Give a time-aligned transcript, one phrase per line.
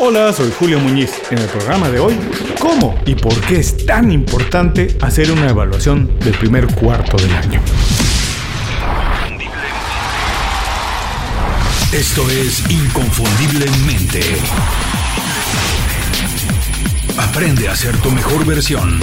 [0.00, 1.10] Hola, soy Julio Muñiz.
[1.28, 2.16] En el programa de hoy,
[2.60, 7.60] ¿cómo y por qué es tan importante hacer una evaluación del primer cuarto del año?
[11.92, 14.20] Esto es Inconfundiblemente.
[17.18, 19.00] Aprende a ser tu mejor versión.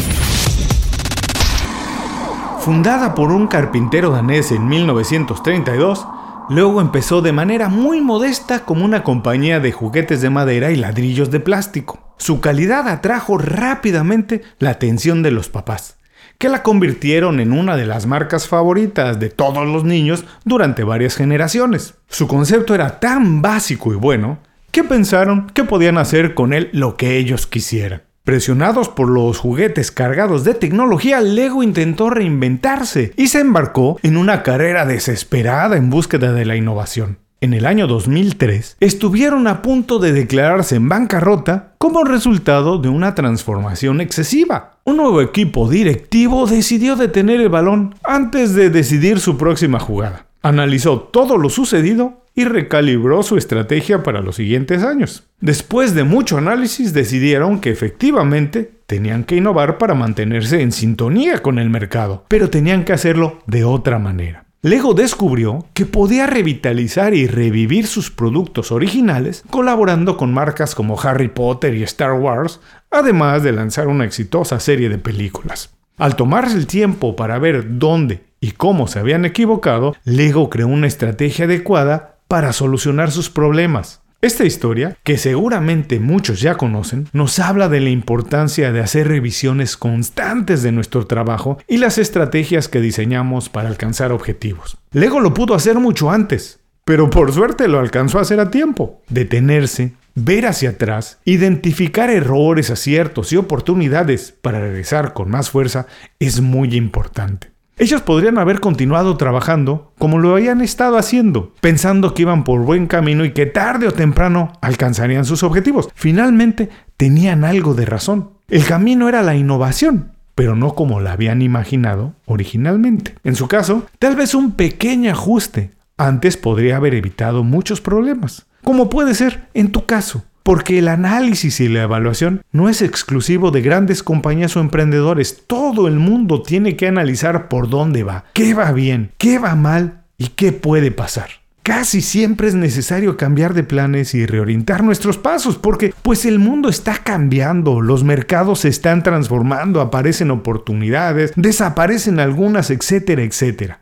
[2.61, 6.07] Fundada por un carpintero danés en 1932,
[6.49, 11.31] luego empezó de manera muy modesta como una compañía de juguetes de madera y ladrillos
[11.31, 12.13] de plástico.
[12.17, 15.97] Su calidad atrajo rápidamente la atención de los papás,
[16.37, 21.15] que la convirtieron en una de las marcas favoritas de todos los niños durante varias
[21.15, 21.95] generaciones.
[22.07, 24.39] Su concepto era tan básico y bueno
[24.71, 28.03] que pensaron que podían hacer con él lo que ellos quisieran.
[28.25, 34.41] Presionados por los juguetes cargados de tecnología, Lego intentó reinventarse y se embarcó en una
[34.41, 37.19] carrera desesperada en búsqueda de la innovación.
[37.39, 43.13] En el año 2003, estuvieron a punto de declararse en bancarrota como resultado de una
[43.13, 44.79] transformación excesiva.
[44.85, 50.25] Un nuevo equipo directivo decidió detener el balón antes de decidir su próxima jugada.
[50.41, 55.23] Analizó todo lo sucedido y recalibró su estrategia para los siguientes años.
[55.39, 61.57] Después de mucho análisis decidieron que efectivamente tenían que innovar para mantenerse en sintonía con
[61.57, 64.45] el mercado, pero tenían que hacerlo de otra manera.
[64.61, 71.27] Lego descubrió que podía revitalizar y revivir sus productos originales colaborando con marcas como Harry
[71.27, 72.59] Potter y Star Wars,
[72.89, 75.69] además de lanzar una exitosa serie de películas.
[75.97, 80.87] Al tomarse el tiempo para ver dónde y cómo se habían equivocado, Lego creó una
[80.87, 84.01] estrategia adecuada para solucionar sus problemas.
[84.21, 89.77] Esta historia, que seguramente muchos ya conocen, nos habla de la importancia de hacer revisiones
[89.77, 94.77] constantes de nuestro trabajo y las estrategias que diseñamos para alcanzar objetivos.
[94.91, 99.01] Lego lo pudo hacer mucho antes, pero por suerte lo alcanzó a hacer a tiempo.
[99.09, 105.85] Detenerse, ver hacia atrás, identificar errores, aciertos y oportunidades para regresar con más fuerza
[106.19, 107.54] es muy importante.
[107.77, 112.87] Ellos podrían haber continuado trabajando como lo habían estado haciendo, pensando que iban por buen
[112.87, 115.89] camino y que tarde o temprano alcanzarían sus objetivos.
[115.93, 118.31] Finalmente, tenían algo de razón.
[118.47, 123.15] El camino era la innovación, pero no como la habían imaginado originalmente.
[123.25, 128.89] En su caso, tal vez un pequeño ajuste antes podría haber evitado muchos problemas, como
[128.89, 133.63] puede ser en tu caso porque el análisis y la evaluación no es exclusivo de
[133.63, 135.41] grandes compañías o emprendedores.
[135.47, 140.03] Todo el mundo tiene que analizar por dónde va, qué va bien, qué va mal
[140.19, 141.29] y qué puede pasar.
[141.63, 146.69] Casi siempre es necesario cambiar de planes y reorientar nuestros pasos porque pues el mundo
[146.69, 153.79] está cambiando, los mercados se están transformando, aparecen oportunidades, desaparecen algunas, etcétera, etcétera.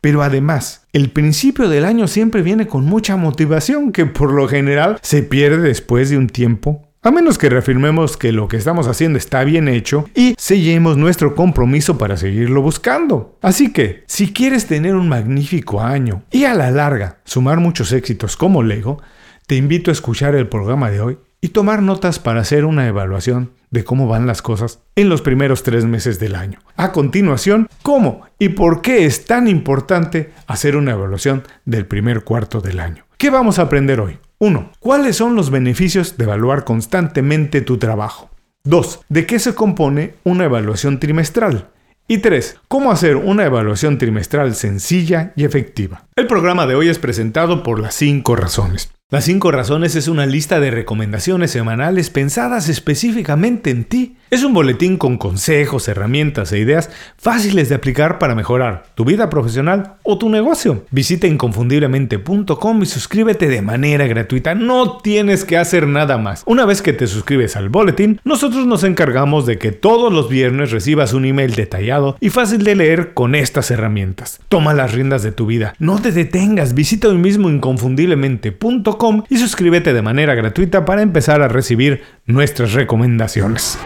[0.00, 4.98] Pero además, el principio del año siempre viene con mucha motivación que por lo general
[5.02, 9.18] se pierde después de un tiempo a menos que reafirmemos que lo que estamos haciendo
[9.18, 13.36] está bien hecho y sellemos nuestro compromiso para seguirlo buscando.
[13.42, 18.38] Así que, si quieres tener un magnífico año y a la larga sumar muchos éxitos
[18.38, 19.02] como Lego,
[19.46, 23.50] te invito a escuchar el programa de hoy y tomar notas para hacer una evaluación
[23.70, 26.60] de cómo van las cosas en los primeros tres meses del año.
[26.74, 32.62] A continuación, cómo y por qué es tan importante hacer una evaluación del primer cuarto
[32.62, 33.04] del año.
[33.18, 34.18] ¿Qué vamos a aprender hoy?
[34.38, 34.70] 1.
[34.78, 38.30] ¿Cuáles son los beneficios de evaluar constantemente tu trabajo?
[38.64, 39.00] 2.
[39.10, 41.68] ¿De qué se compone una evaluación trimestral?
[42.08, 42.60] Y 3.
[42.68, 46.06] ¿Cómo hacer una evaluación trimestral sencilla y efectiva?
[46.16, 48.94] El programa de hoy es presentado por las 5 razones.
[49.14, 54.16] Las 5 razones es una lista de recomendaciones semanales pensadas específicamente en ti.
[54.28, 59.30] Es un boletín con consejos, herramientas e ideas fáciles de aplicar para mejorar tu vida
[59.30, 60.84] profesional o tu negocio.
[60.90, 64.56] Visita inconfundiblemente.com y suscríbete de manera gratuita.
[64.56, 66.42] No tienes que hacer nada más.
[66.44, 70.72] Una vez que te suscribes al boletín, nosotros nos encargamos de que todos los viernes
[70.72, 74.40] recibas un email detallado y fácil de leer con estas herramientas.
[74.48, 75.74] Toma las riendas de tu vida.
[75.78, 76.74] No te detengas.
[76.74, 83.78] Visita hoy mismo inconfundiblemente.com y suscríbete de manera gratuita para empezar a recibir nuestras recomendaciones.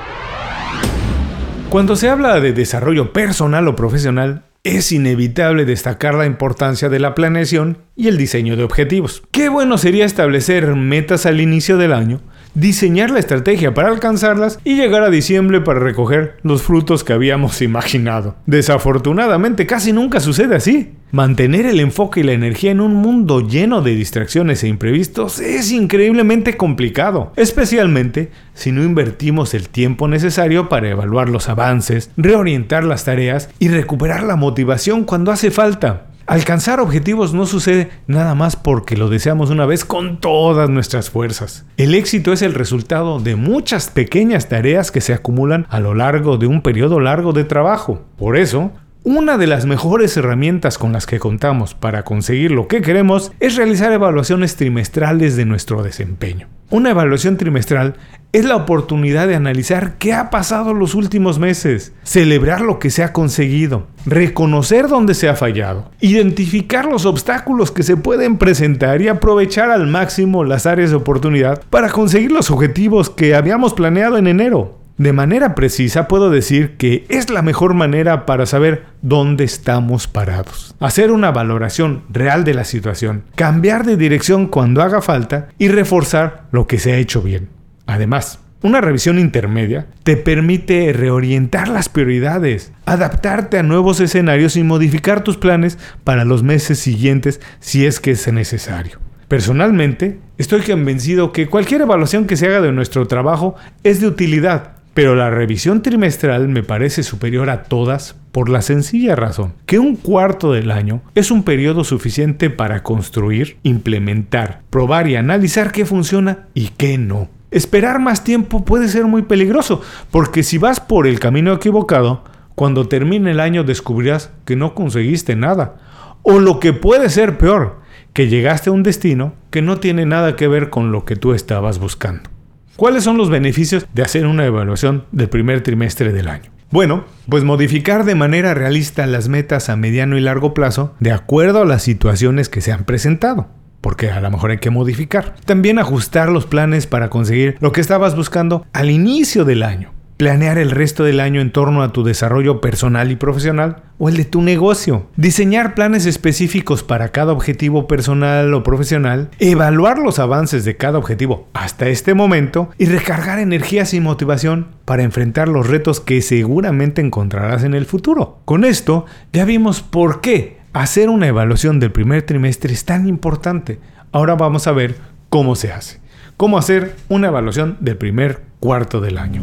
[1.70, 7.14] Cuando se habla de desarrollo personal o profesional, es inevitable destacar la importancia de la
[7.14, 9.22] planeación y el diseño de objetivos.
[9.30, 12.20] Qué bueno sería establecer metas al inicio del año,
[12.54, 17.62] diseñar la estrategia para alcanzarlas y llegar a diciembre para recoger los frutos que habíamos
[17.62, 18.36] imaginado.
[18.46, 20.92] Desafortunadamente casi nunca sucede así.
[21.10, 25.72] Mantener el enfoque y la energía en un mundo lleno de distracciones e imprevistos es
[25.72, 33.04] increíblemente complicado, especialmente si no invertimos el tiempo necesario para evaluar los avances, reorientar las
[33.04, 36.08] tareas y recuperar la motivación cuando hace falta.
[36.28, 41.64] Alcanzar objetivos no sucede nada más porque lo deseamos una vez con todas nuestras fuerzas.
[41.78, 46.36] El éxito es el resultado de muchas pequeñas tareas que se acumulan a lo largo
[46.36, 48.04] de un periodo largo de trabajo.
[48.18, 48.72] Por eso,
[49.04, 53.56] una de las mejores herramientas con las que contamos para conseguir lo que queremos es
[53.56, 56.48] realizar evaluaciones trimestrales de nuestro desempeño.
[56.70, 57.94] Una evaluación trimestral
[58.32, 63.02] es la oportunidad de analizar qué ha pasado los últimos meses, celebrar lo que se
[63.02, 69.08] ha conseguido, reconocer dónde se ha fallado, identificar los obstáculos que se pueden presentar y
[69.08, 74.26] aprovechar al máximo las áreas de oportunidad para conseguir los objetivos que habíamos planeado en
[74.26, 74.77] enero.
[74.98, 80.74] De manera precisa puedo decir que es la mejor manera para saber dónde estamos parados.
[80.80, 86.48] Hacer una valoración real de la situación, cambiar de dirección cuando haga falta y reforzar
[86.50, 87.48] lo que se ha hecho bien.
[87.86, 95.22] Además, una revisión intermedia te permite reorientar las prioridades, adaptarte a nuevos escenarios y modificar
[95.22, 98.98] tus planes para los meses siguientes si es que es necesario.
[99.28, 103.54] Personalmente, estoy convencido que cualquier evaluación que se haga de nuestro trabajo
[103.84, 109.14] es de utilidad pero la revisión trimestral me parece superior a todas por la sencilla
[109.14, 115.14] razón que un cuarto del año es un periodo suficiente para construir, implementar, probar y
[115.14, 117.28] analizar qué funciona y qué no.
[117.52, 122.24] Esperar más tiempo puede ser muy peligroso, porque si vas por el camino equivocado,
[122.56, 125.76] cuando termine el año descubrirás que no conseguiste nada.
[126.22, 127.82] O lo que puede ser peor,
[128.14, 131.34] que llegaste a un destino que no tiene nada que ver con lo que tú
[131.34, 132.28] estabas buscando.
[132.78, 136.52] ¿Cuáles son los beneficios de hacer una evaluación del primer trimestre del año?
[136.70, 141.62] Bueno, pues modificar de manera realista las metas a mediano y largo plazo de acuerdo
[141.62, 143.48] a las situaciones que se han presentado
[143.80, 145.34] porque a lo mejor hay que modificar.
[145.44, 150.58] También ajustar los planes para conseguir lo que estabas buscando al inicio del año planear
[150.58, 154.24] el resto del año en torno a tu desarrollo personal y profesional o el de
[154.24, 160.76] tu negocio, diseñar planes específicos para cada objetivo personal o profesional, evaluar los avances de
[160.76, 166.20] cada objetivo hasta este momento y recargar energías y motivación para enfrentar los retos que
[166.20, 168.40] seguramente encontrarás en el futuro.
[168.44, 173.78] Con esto ya vimos por qué hacer una evaluación del primer trimestre es tan importante.
[174.10, 174.96] Ahora vamos a ver
[175.28, 176.00] cómo se hace.
[176.36, 179.42] Cómo hacer una evaluación del primer cuarto del año.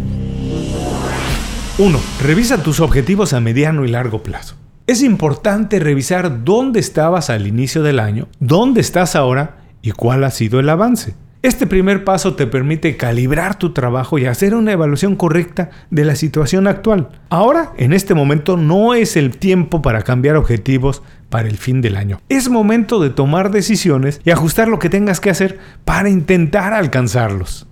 [1.78, 2.00] 1.
[2.22, 4.56] Revisa tus objetivos a mediano y largo plazo.
[4.88, 10.32] Es importante revisar dónde estabas al inicio del año, dónde estás ahora y cuál ha
[10.32, 11.16] sido el avance.
[11.42, 16.16] Este primer paso te permite calibrar tu trabajo y hacer una evaluación correcta de la
[16.16, 17.10] situación actual.
[17.30, 21.98] Ahora, en este momento, no es el tiempo para cambiar objetivos para el fin del
[21.98, 22.22] año.
[22.30, 27.68] Es momento de tomar decisiones y ajustar lo que tengas que hacer para intentar alcanzarlos.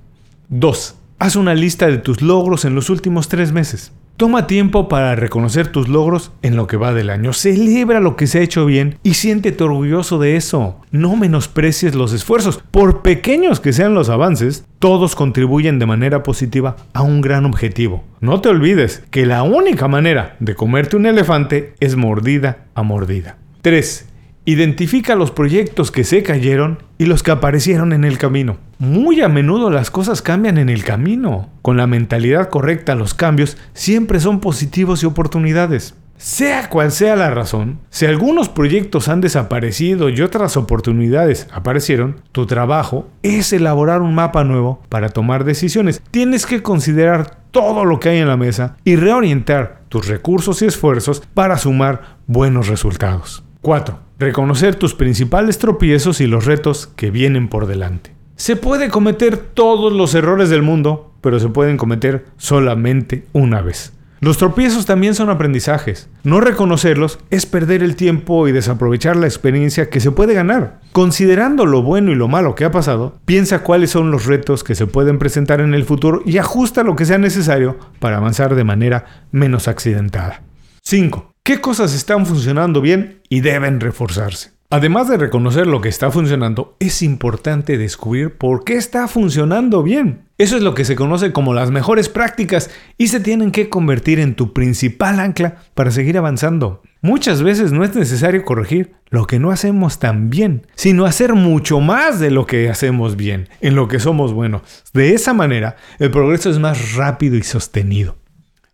[0.49, 0.97] 2.
[1.23, 3.93] Haz una lista de tus logros en los últimos tres meses.
[4.17, 7.31] Toma tiempo para reconocer tus logros en lo que va del año.
[7.31, 10.81] Celebra lo que se ha hecho bien y siéntete orgulloso de eso.
[10.91, 12.61] No menosprecies los esfuerzos.
[12.71, 18.03] Por pequeños que sean los avances, todos contribuyen de manera positiva a un gran objetivo.
[18.19, 23.37] No te olvides que la única manera de comerte un elefante es mordida a mordida.
[23.61, 24.07] 3.
[24.45, 28.57] Identifica los proyectos que se cayeron y los que aparecieron en el camino.
[28.77, 31.49] Muy a menudo las cosas cambian en el camino.
[31.61, 35.95] Con la mentalidad correcta los cambios siempre son positivos y oportunidades.
[36.17, 42.45] Sea cual sea la razón, si algunos proyectos han desaparecido y otras oportunidades aparecieron, tu
[42.45, 46.01] trabajo es elaborar un mapa nuevo para tomar decisiones.
[46.11, 50.65] Tienes que considerar todo lo que hay en la mesa y reorientar tus recursos y
[50.65, 53.43] esfuerzos para sumar buenos resultados.
[53.61, 53.97] 4.
[54.23, 58.13] Reconocer tus principales tropiezos y los retos que vienen por delante.
[58.37, 63.91] Se puede cometer todos los errores del mundo, pero se pueden cometer solamente una vez.
[64.21, 66.07] Los tropiezos también son aprendizajes.
[66.23, 70.79] No reconocerlos es perder el tiempo y desaprovechar la experiencia que se puede ganar.
[70.93, 74.75] Considerando lo bueno y lo malo que ha pasado, piensa cuáles son los retos que
[74.75, 78.63] se pueden presentar en el futuro y ajusta lo que sea necesario para avanzar de
[78.63, 80.43] manera menos accidentada.
[80.83, 81.32] 5.
[81.45, 84.51] ¿Qué cosas están funcionando bien y deben reforzarse?
[84.69, 90.21] Además de reconocer lo que está funcionando, es importante descubrir por qué está funcionando bien.
[90.37, 94.21] Eso es lo que se conoce como las mejores prácticas y se tienen que convertir
[94.21, 96.81] en tu principal ancla para seguir avanzando.
[97.01, 101.81] Muchas veces no es necesario corregir lo que no hacemos tan bien, sino hacer mucho
[101.81, 104.61] más de lo que hacemos bien, en lo que somos buenos.
[104.93, 108.15] De esa manera, el progreso es más rápido y sostenido.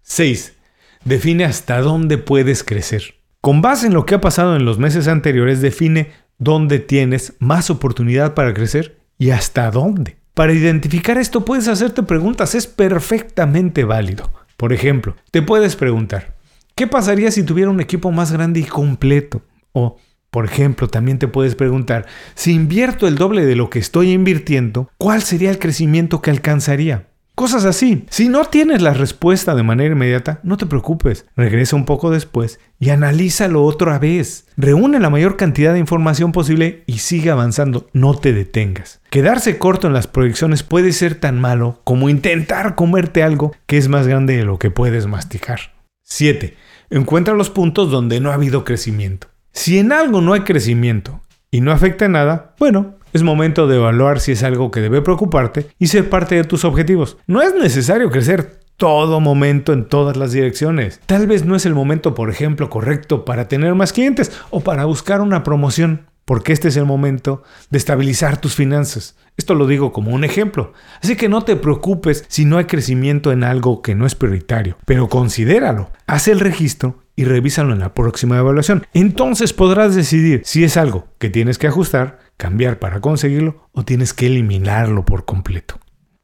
[0.03, 0.58] 6.
[1.05, 3.15] Define hasta dónde puedes crecer.
[3.41, 7.69] Con base en lo que ha pasado en los meses anteriores, define dónde tienes más
[7.69, 10.17] oportunidad para crecer y hasta dónde.
[10.33, 14.31] Para identificar esto puedes hacerte preguntas, es perfectamente válido.
[14.57, 16.37] Por ejemplo, te puedes preguntar,
[16.75, 19.41] ¿qué pasaría si tuviera un equipo más grande y completo?
[19.73, 19.97] O,
[20.29, 24.89] Por ejemplo, también te puedes preguntar, si invierto el doble de lo que estoy invirtiendo,
[24.97, 27.08] ¿cuál sería el crecimiento que alcanzaría?
[27.39, 28.03] Cosas así.
[28.09, 31.25] Si no tienes la respuesta de manera inmediata, no te preocupes.
[31.37, 34.47] Regresa un poco después y analízalo otra vez.
[34.57, 37.87] Reúne la mayor cantidad de información posible y sigue avanzando.
[37.93, 38.99] No te detengas.
[39.09, 43.87] Quedarse corto en las proyecciones puede ser tan malo como intentar comerte algo que es
[43.87, 45.61] más grande de lo que puedes masticar.
[46.03, 46.57] 7.
[46.89, 49.29] Encuentra los puntos donde no ha habido crecimiento.
[49.53, 54.19] Si en algo no hay crecimiento y no afecta nada, bueno, es momento de evaluar
[54.19, 57.17] si es algo que debe preocuparte y ser parte de tus objetivos.
[57.27, 61.01] No es necesario crecer todo momento en todas las direcciones.
[61.05, 64.85] Tal vez no es el momento, por ejemplo, correcto para tener más clientes o para
[64.85, 69.17] buscar una promoción, porque este es el momento de estabilizar tus finanzas.
[69.35, 70.73] Esto lo digo como un ejemplo.
[71.01, 74.77] Así que no te preocupes si no hay crecimiento en algo que no es prioritario,
[74.85, 75.89] pero considéralo.
[76.07, 78.87] Haz el registro y revísalo en la próxima evaluación.
[78.93, 84.13] Entonces podrás decidir si es algo que tienes que ajustar, cambiar para conseguirlo o tienes
[84.13, 85.77] que eliminarlo por completo.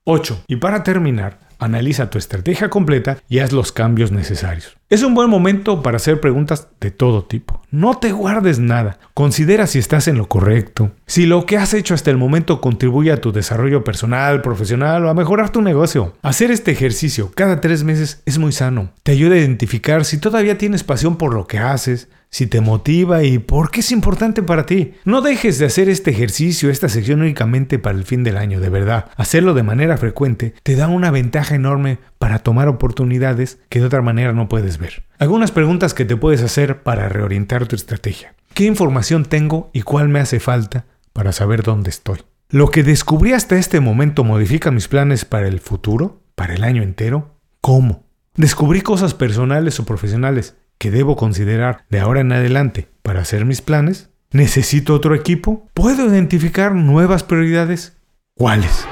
[0.05, 0.45] 8.
[0.47, 4.77] Y para terminar, analiza tu estrategia completa y haz los cambios necesarios.
[4.87, 7.61] Es un buen momento para hacer preguntas de todo tipo.
[7.71, 8.99] No te guardes nada.
[9.15, 13.11] Considera si estás en lo correcto, si lo que has hecho hasta el momento contribuye
[13.11, 16.13] a tu desarrollo personal, profesional o a mejorar tu negocio.
[16.21, 18.91] Hacer este ejercicio cada tres meses es muy sano.
[19.03, 23.23] Te ayuda a identificar si todavía tienes pasión por lo que haces, si te motiva
[23.23, 24.91] y por qué es importante para ti.
[25.05, 28.69] No dejes de hacer este ejercicio, esta sección únicamente para el fin del año, de
[28.69, 29.05] verdad.
[29.15, 31.11] Hacerlo de manera frecuente te da una
[31.55, 35.03] enorme para tomar oportunidades que de otra manera no puedes ver.
[35.17, 38.35] Algunas preguntas que te puedes hacer para reorientar tu estrategia.
[38.53, 42.19] ¿Qué información tengo y cuál me hace falta para saber dónde estoy?
[42.49, 46.21] ¿Lo que descubrí hasta este momento modifica mis planes para el futuro?
[46.35, 47.35] ¿Para el año entero?
[47.61, 48.03] ¿Cómo?
[48.35, 53.61] ¿Descubrí cosas personales o profesionales que debo considerar de ahora en adelante para hacer mis
[53.61, 54.09] planes?
[54.31, 55.67] ¿Necesito otro equipo?
[55.73, 57.97] ¿Puedo identificar nuevas prioridades?
[58.35, 58.85] ¿Cuáles?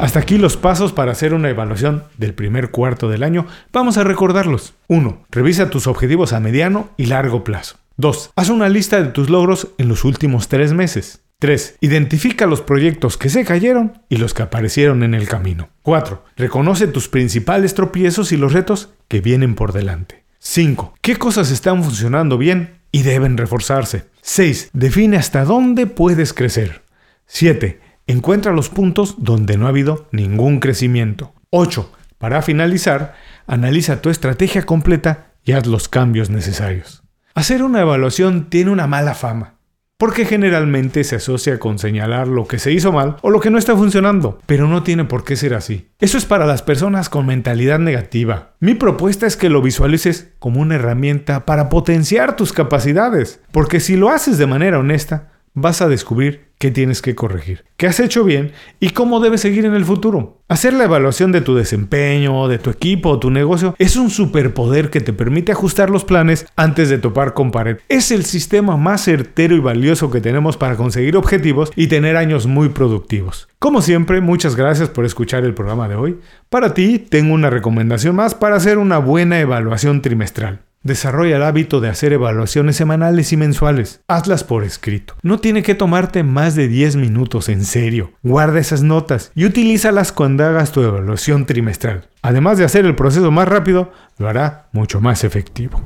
[0.00, 3.46] Hasta aquí los pasos para hacer una evaluación del primer cuarto del año.
[3.70, 4.72] Vamos a recordarlos.
[4.88, 5.26] 1.
[5.30, 7.76] Revisa tus objetivos a mediano y largo plazo.
[7.98, 8.30] 2.
[8.34, 11.20] Haz una lista de tus logros en los últimos tres meses.
[11.38, 11.76] 3.
[11.82, 15.68] Identifica los proyectos que se cayeron y los que aparecieron en el camino.
[15.82, 16.24] 4.
[16.34, 20.24] Reconoce tus principales tropiezos y los retos que vienen por delante.
[20.38, 20.94] 5.
[21.02, 24.06] ¿Qué cosas están funcionando bien y deben reforzarse?
[24.22, 24.70] 6.
[24.72, 26.80] Define hasta dónde puedes crecer.
[27.26, 27.89] 7.
[28.06, 31.34] Encuentra los puntos donde no ha habido ningún crecimiento.
[31.50, 31.92] 8.
[32.18, 33.14] Para finalizar,
[33.46, 37.02] analiza tu estrategia completa y haz los cambios necesarios.
[37.34, 39.54] Hacer una evaluación tiene una mala fama,
[39.96, 43.58] porque generalmente se asocia con señalar lo que se hizo mal o lo que no
[43.58, 45.90] está funcionando, pero no tiene por qué ser así.
[45.98, 48.54] Eso es para las personas con mentalidad negativa.
[48.60, 53.96] Mi propuesta es que lo visualices como una herramienta para potenciar tus capacidades, porque si
[53.96, 58.22] lo haces de manera honesta, vas a descubrir qué tienes que corregir, qué has hecho
[58.22, 60.42] bien y cómo debes seguir en el futuro.
[60.46, 64.90] Hacer la evaluación de tu desempeño, de tu equipo o tu negocio es un superpoder
[64.90, 67.78] que te permite ajustar los planes antes de topar con pared.
[67.88, 72.46] Es el sistema más certero y valioso que tenemos para conseguir objetivos y tener años
[72.46, 73.48] muy productivos.
[73.58, 76.18] Como siempre, muchas gracias por escuchar el programa de hoy.
[76.50, 80.60] Para ti, tengo una recomendación más para hacer una buena evaluación trimestral.
[80.82, 84.00] Desarrolla el hábito de hacer evaluaciones semanales y mensuales.
[84.08, 85.14] Hazlas por escrito.
[85.22, 88.12] No tiene que tomarte más de 10 minutos en serio.
[88.22, 92.08] Guarda esas notas y utilízalas cuando hagas tu evaluación trimestral.
[92.22, 95.82] Además de hacer el proceso más rápido, lo hará mucho más efectivo.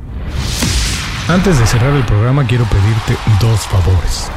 [1.27, 4.31] Antes de cerrar el programa quiero pedirte dos favores.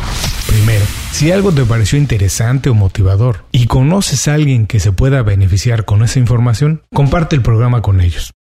[0.48, 5.22] Primero, si algo te pareció interesante o motivador y conoces a alguien que se pueda
[5.22, 8.32] beneficiar con esa información, comparte el programa con ellos.